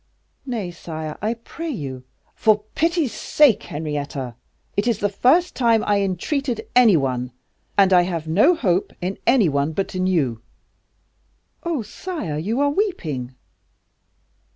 [0.47, 1.15] "Nay, sire!
[1.21, 2.03] I pray you"
[2.33, 4.33] "For pity's sake, Henrietta;
[4.75, 7.31] it is the first time I entreated any one,
[7.77, 10.41] and I have no hope in any one but in you."
[11.61, 12.39] "Oh, sire!
[12.39, 13.35] you are weeping."